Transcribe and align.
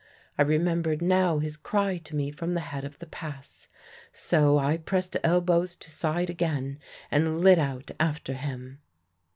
I 0.35 0.41
remembered 0.41 0.99
now 1.03 1.37
his 1.37 1.55
cry 1.55 1.99
to 1.99 2.15
me 2.15 2.31
from 2.31 2.55
the 2.55 2.59
head 2.71 2.83
of 2.83 2.97
the 2.97 3.05
pass. 3.05 3.67
So 4.11 4.57
I 4.57 4.77
pressed 4.77 5.15
elbows 5.23 5.75
to 5.75 5.91
side 5.91 6.31
again 6.31 6.79
and 7.11 7.39
lit 7.41 7.59
out 7.59 7.91
after 7.99 8.33
him. 8.33 8.79